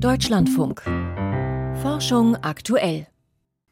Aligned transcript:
Deutschlandfunk. 0.00 0.82
Forschung 1.82 2.36
aktuell. 2.36 3.08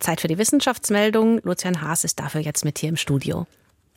Zeit 0.01 0.21
für 0.21 0.27
die 0.27 0.39
Wissenschaftsmeldung. 0.39 1.41
Lucian 1.45 1.83
Haas 1.83 2.03
ist 2.03 2.19
dafür 2.19 2.41
jetzt 2.41 2.65
mit 2.65 2.79
hier 2.81 2.89
im 2.89 2.97
Studio. 2.97 3.47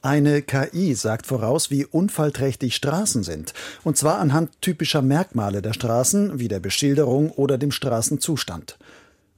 Eine 0.03 0.43
KI 0.43 0.93
sagt 0.93 1.25
voraus, 1.25 1.71
wie 1.71 1.85
unfallträchtig 1.85 2.75
Straßen 2.75 3.23
sind. 3.23 3.53
Und 3.83 3.97
zwar 3.97 4.19
anhand 4.19 4.61
typischer 4.61 5.01
Merkmale 5.01 5.63
der 5.63 5.73
Straßen, 5.73 6.37
wie 6.39 6.47
der 6.47 6.59
Beschilderung 6.59 7.31
oder 7.31 7.57
dem 7.57 7.71
Straßenzustand. 7.71 8.77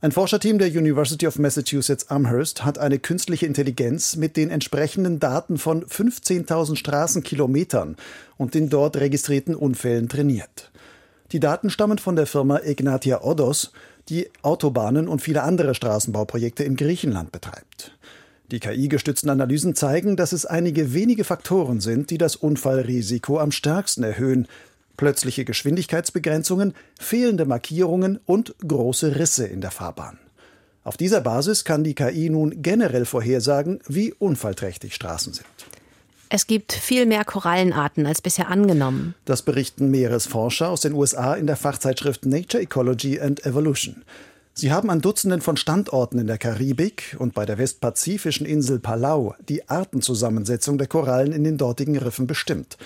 Ein 0.02 0.12
Forscherteam 0.12 0.58
der 0.58 0.70
University 0.70 1.28
of 1.28 1.40
Massachusetts 1.40 2.10
Amherst 2.10 2.66
hat 2.66 2.78
eine 2.78 3.00
künstliche 3.00 3.46
Intelligenz 3.46 4.16
mit 4.16 4.36
den 4.36 4.50
entsprechenden 4.50 5.20
Daten 5.20 5.58
von 5.58 5.86
15.000 5.86 6.76
Straßenkilometern 6.76 7.96
und 8.38 8.54
den 8.54 8.70
dort 8.70 8.98
registrierten 8.98 9.56
Unfällen 9.56 10.10
trainiert. 10.10 10.71
Die 11.32 11.40
Daten 11.40 11.70
stammen 11.70 11.98
von 11.98 12.18
der 12.18 12.26
Firma 12.26 12.60
Ignatia 12.60 13.22
Odos, 13.24 13.72
die 14.10 14.30
Autobahnen 14.42 15.08
und 15.08 15.22
viele 15.22 15.44
andere 15.44 15.74
Straßenbauprojekte 15.76 16.66
in 16.66 16.76
Griechenland 16.76 17.32
betreibt. 17.32 17.98
Die 18.52 18.60
KI-gestützten 18.60 19.30
Analysen 19.30 19.74
zeigen, 19.74 20.18
dass 20.18 20.34
es 20.34 20.46
einige 20.46 20.94
wenige 20.94 21.24
Faktoren 21.24 21.80
sind, 21.80 22.10
die 22.10 22.18
das 22.18 22.36
Unfallrisiko 22.36 23.40
am 23.40 23.54
stärksten 23.54 24.04
erhöhen. 24.04 24.46
Plötzliche 24.98 25.46
Geschwindigkeitsbegrenzungen, 25.46 26.74
fehlende 27.00 27.46
Markierungen 27.46 28.20
und 28.26 28.54
große 28.68 29.16
Risse 29.16 29.48
in 29.48 29.62
der 29.62 29.72
Fahrbahn. 29.72 30.20
Auf 30.84 30.98
dieser 30.98 31.22
Basis 31.22 31.64
kann 31.64 31.86
die 31.86 31.96
KI 31.96 32.30
nun 32.30 32.62
generell 32.62 33.06
vorhersagen, 33.06 33.80
wie 33.88 34.12
unfallträchtig 34.12 34.94
Straßen 34.96 35.32
sind. 35.32 35.48
Es 36.34 36.48
gibt 36.48 36.72
viel 36.72 37.06
mehr 37.06 37.26
Korallenarten 37.26 38.06
als 38.06 38.22
bisher 38.22 38.48
angenommen. 38.48 39.16
Das 39.26 39.42
berichten 39.42 39.92
Meeresforscher 39.92 40.70
aus 40.70 40.80
den 40.80 40.94
USA 40.94 41.34
in 41.34 41.46
der 41.46 41.58
Fachzeitschrift 41.58 42.26
Nature 42.26 42.64
Ecology 42.64 43.20
and 43.20 43.46
Evolution. 43.46 44.04
Sie 44.54 44.72
haben 44.72 44.90
an 44.90 45.02
Dutzenden 45.02 45.42
von 45.42 45.58
Standorten 45.58 46.20
in 46.20 46.28
der 46.28 46.38
Karibik 46.38 47.18
und 47.20 47.34
bei 47.34 47.46
der 47.46 47.58
westpazifischen 47.58 48.46
Insel 48.46 48.80
Palau 48.80 49.36
die 49.50 49.68
Artenzusammensetzung 49.68 50.78
der 50.78 50.88
Korallen 50.88 51.34
in 51.34 51.44
den 51.44 51.58
dortigen 51.58 51.98
Riffen 51.98 52.28
bestimmt. 52.28 52.78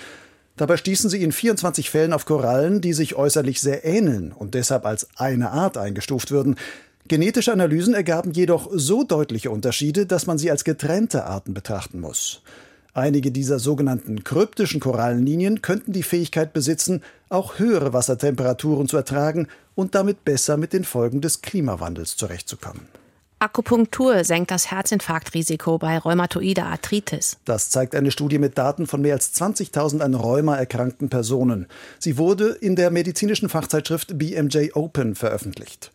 Dabei 0.57 0.75
stießen 0.75 1.11
sie 1.11 1.21
in 1.21 1.31
24 1.31 1.91
Fällen 1.91 2.13
auf 2.13 2.25
Korallen, 2.25 2.81
die 2.81 2.93
sich 2.93 3.13
äußerlich 3.13 3.61
sehr 3.61 3.85
ähneln 3.85 4.31
und 4.31 4.55
deshalb 4.55 4.87
als 4.87 5.07
eine 5.17 5.51
Art 5.51 5.77
eingestuft 5.77 6.31
würden. 6.31 6.55
Genetische 7.07 7.53
Analysen 7.53 7.93
ergaben 7.93 8.31
jedoch 8.31 8.71
so 8.73 9.03
deutliche 9.03 9.51
Unterschiede, 9.51 10.07
dass 10.07 10.25
man 10.25 10.39
sie 10.39 10.49
als 10.49 10.63
getrennte 10.63 11.25
Arten 11.25 11.53
betrachten 11.53 11.99
muss. 11.99 12.41
Einige 12.95 13.29
dieser 13.29 13.59
sogenannten 13.59 14.23
kryptischen 14.23 14.79
Korallenlinien 14.79 15.61
könnten 15.61 15.91
die 15.91 16.01
Fähigkeit 16.01 16.53
besitzen, 16.53 17.03
auch 17.27 17.59
höhere 17.59 17.91
Wassertemperaturen 17.91 18.87
zu 18.87 18.95
ertragen 18.95 19.49
und 19.75 19.95
damit 19.95 20.23
besser 20.23 20.55
mit 20.55 20.71
den 20.71 20.85
Folgen 20.85 21.19
des 21.19 21.41
Klimawandels 21.41 22.15
zurechtzukommen. 22.15 22.87
Akupunktur 23.39 24.23
senkt 24.23 24.49
das 24.49 24.71
Herzinfarktrisiko 24.71 25.77
bei 25.77 25.97
rheumatoider 25.97 26.67
Arthritis. 26.67 27.35
Das 27.43 27.69
zeigt 27.69 27.95
eine 27.95 28.11
Studie 28.11 28.39
mit 28.39 28.57
Daten 28.57 28.87
von 28.87 29.01
mehr 29.01 29.15
als 29.15 29.35
20.000 29.35 29.99
an 29.99 30.13
Rheuma 30.13 30.55
erkrankten 30.55 31.09
Personen. 31.09 31.67
Sie 31.99 32.17
wurde 32.17 32.47
in 32.47 32.77
der 32.77 32.91
medizinischen 32.91 33.49
Fachzeitschrift 33.49 34.17
BMJ 34.17 34.71
Open 34.73 35.15
veröffentlicht. 35.15 35.91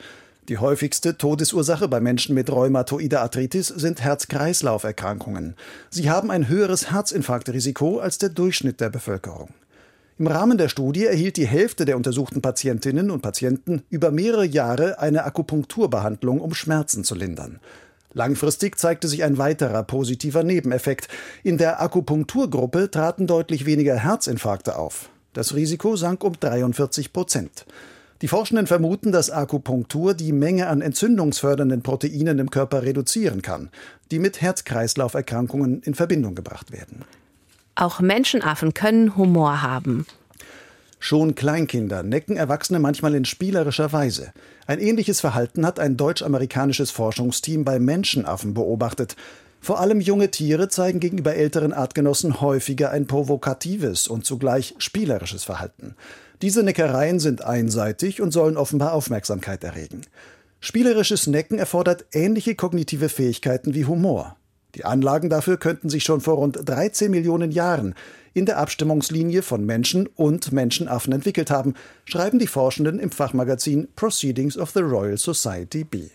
Die 0.48 0.58
häufigste 0.58 1.16
Todesursache 1.16 1.86
bei 1.86 2.00
Menschen 2.00 2.34
mit 2.34 2.50
rheumatoider 2.50 3.20
Arthritis 3.20 3.68
sind 3.68 4.00
Herz-Kreislauf-Erkrankungen. 4.00 5.54
Sie 5.90 6.10
haben 6.10 6.30
ein 6.30 6.48
höheres 6.48 6.90
Herzinfarktrisiko 6.90 7.98
als 7.98 8.18
der 8.18 8.30
Durchschnitt 8.30 8.80
der 8.80 8.90
Bevölkerung. 8.90 9.50
Im 10.18 10.26
Rahmen 10.26 10.58
der 10.58 10.68
Studie 10.68 11.06
erhielt 11.06 11.36
die 11.36 11.46
Hälfte 11.46 11.84
der 11.84 11.96
untersuchten 11.96 12.42
Patientinnen 12.42 13.10
und 13.10 13.22
Patienten 13.22 13.82
über 13.90 14.10
mehrere 14.10 14.44
Jahre 14.44 14.98
eine 14.98 15.24
Akupunkturbehandlung, 15.24 16.40
um 16.40 16.52
Schmerzen 16.52 17.04
zu 17.04 17.14
lindern. 17.14 17.60
Langfristig 18.12 18.76
zeigte 18.76 19.08
sich 19.08 19.22
ein 19.22 19.38
weiterer 19.38 19.82
positiver 19.82 20.42
Nebeneffekt. 20.42 21.08
In 21.42 21.58
der 21.58 21.80
Akupunkturgruppe 21.80 22.90
traten 22.90 23.26
deutlich 23.26 23.66
weniger 23.66 23.96
Herzinfarkte 23.96 24.76
auf. 24.76 25.10
Das 25.32 25.54
Risiko 25.54 25.94
sank 25.94 26.24
um 26.24 26.32
43 26.38 27.12
Prozent. 27.12 27.66
Die 28.22 28.28
Forschenden 28.28 28.66
vermuten, 28.66 29.12
dass 29.12 29.30
Akupunktur 29.30 30.12
die 30.12 30.32
Menge 30.32 30.68
an 30.68 30.82
entzündungsfördernden 30.82 31.82
Proteinen 31.82 32.38
im 32.38 32.50
Körper 32.50 32.82
reduzieren 32.82 33.40
kann, 33.40 33.70
die 34.10 34.18
mit 34.18 34.42
Herz-Kreislauf-Erkrankungen 34.42 35.80
in 35.82 35.94
Verbindung 35.94 36.34
gebracht 36.34 36.70
werden. 36.70 37.04
Auch 37.76 38.00
Menschenaffen 38.00 38.74
können 38.74 39.16
Humor 39.16 39.62
haben. 39.62 40.06
Schon 40.98 41.34
Kleinkinder 41.34 42.02
necken 42.02 42.36
Erwachsene 42.36 42.78
manchmal 42.78 43.14
in 43.14 43.24
spielerischer 43.24 43.90
Weise. 43.94 44.34
Ein 44.66 44.80
ähnliches 44.80 45.22
Verhalten 45.22 45.64
hat 45.64 45.80
ein 45.80 45.96
deutsch-amerikanisches 45.96 46.90
Forschungsteam 46.90 47.64
bei 47.64 47.78
Menschenaffen 47.78 48.52
beobachtet. 48.52 49.16
Vor 49.62 49.80
allem 49.80 50.02
junge 50.02 50.30
Tiere 50.30 50.68
zeigen 50.68 51.00
gegenüber 51.00 51.36
älteren 51.36 51.72
Artgenossen 51.72 52.42
häufiger 52.42 52.90
ein 52.90 53.06
provokatives 53.06 54.08
und 54.08 54.26
zugleich 54.26 54.74
spielerisches 54.76 55.44
Verhalten. 55.44 55.94
Diese 56.42 56.62
Neckereien 56.62 57.20
sind 57.20 57.44
einseitig 57.44 58.22
und 58.22 58.30
sollen 58.30 58.56
offenbar 58.56 58.94
Aufmerksamkeit 58.94 59.62
erregen. 59.62 60.02
Spielerisches 60.60 61.26
Necken 61.26 61.58
erfordert 61.58 62.06
ähnliche 62.12 62.54
kognitive 62.54 63.08
Fähigkeiten 63.08 63.74
wie 63.74 63.84
Humor. 63.84 64.36
Die 64.74 64.84
Anlagen 64.84 65.28
dafür 65.28 65.56
könnten 65.56 65.88
sich 65.88 66.04
schon 66.04 66.20
vor 66.20 66.34
rund 66.34 66.58
13 66.64 67.10
Millionen 67.10 67.50
Jahren 67.50 67.94
in 68.34 68.46
der 68.46 68.58
Abstimmungslinie 68.58 69.42
von 69.42 69.66
Menschen 69.66 70.06
und 70.06 70.52
Menschenaffen 70.52 71.12
entwickelt 71.12 71.50
haben, 71.50 71.74
schreiben 72.04 72.38
die 72.38 72.46
Forschenden 72.46 73.00
im 73.00 73.10
Fachmagazin 73.10 73.88
Proceedings 73.96 74.56
of 74.56 74.70
the 74.70 74.80
Royal 74.80 75.18
Society 75.18 75.84
B. 75.84 76.08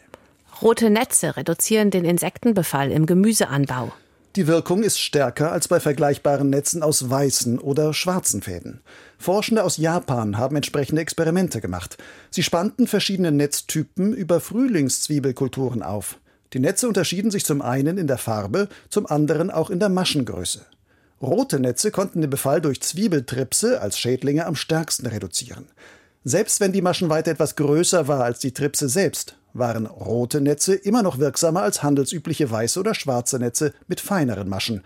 Rote 0.62 0.90
Netze 0.90 1.35
reduzieren 1.35 1.91
den 1.91 2.06
Insektenbefall 2.06 2.91
im 2.91 3.06
Gemüseanbau. 3.06 3.91
Die 4.35 4.47
Wirkung 4.47 4.84
ist 4.84 5.00
stärker 5.00 5.53
als 5.53 5.69
bei 5.69 5.79
vergleichbaren 5.79 6.50
Netzen 6.50 6.84
aus 6.84 7.09
weißen 7.09 7.57
oder 7.57 7.94
schwarzen 7.94 8.41
Fäden. 8.41 8.81
Forschende 9.18 9.63
aus 9.63 9.78
Japan 9.78 10.38
haben 10.38 10.57
entsprechende 10.57 11.01
Experimente 11.01 11.62
gemacht. 11.62 11.97
Sie 12.31 12.44
spannten 12.44 12.85
verschiedene 12.85 13.31
Netztypen 13.31 14.13
über 14.13 14.41
Frühlingszwiebelkulturen 14.41 15.81
auf. 15.81 16.19
Die 16.51 16.59
Netze 16.59 16.90
unterschieden 16.90 17.31
sich 17.31 17.46
zum 17.46 17.62
einen 17.62 17.97
in 17.97 18.07
der 18.07 18.18
Farbe, 18.18 18.68
zum 18.90 19.06
anderen 19.06 19.51
auch 19.51 19.69
in 19.69 19.79
der 19.79 19.88
Maschengröße. 19.90 20.66
Rote 21.22 21.62
Netze 21.62 21.91
konnten 21.91 22.19
den 22.19 22.29
Befall 22.29 22.59
durch 22.59 22.81
Zwiebeltripse 22.81 23.79
als 23.79 23.97
Schädlinge 23.97 24.46
am 24.46 24.56
stärksten 24.56 25.06
reduzieren. 25.06 25.67
Selbst 26.28 26.59
wenn 26.59 26.72
die 26.72 26.81
Maschenweite 26.81 27.30
etwas 27.30 27.56
größer 27.56 28.08
war 28.08 28.24
als 28.24 28.40
die 28.40 28.52
Tripse 28.52 28.90
selbst, 28.90 29.38
waren 29.53 29.86
rote 29.86 30.41
Netze 30.41 30.74
immer 30.74 31.03
noch 31.03 31.19
wirksamer 31.19 31.62
als 31.62 31.84
handelsübliche 31.84 32.50
weiße 32.50 32.80
oder 32.80 32.96
schwarze 32.96 33.38
Netze 33.38 33.75
mit 33.88 34.02
feineren 34.02 34.50
Maschen. 34.50 34.81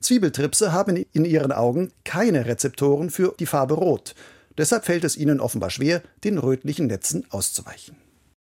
Zwiebeltripse 0.00 0.72
haben 0.72 1.04
in 1.12 1.24
ihren 1.24 1.50
Augen 1.50 1.90
keine 2.04 2.46
Rezeptoren 2.46 3.10
für 3.10 3.34
die 3.40 3.46
Farbe 3.46 3.74
Rot. 3.74 4.14
Deshalb 4.58 4.84
fällt 4.84 5.02
es 5.02 5.16
ihnen 5.16 5.40
offenbar 5.40 5.70
schwer, 5.70 6.02
den 6.22 6.38
rötlichen 6.38 6.86
Netzen 6.86 7.26
auszuweichen. 7.30 7.96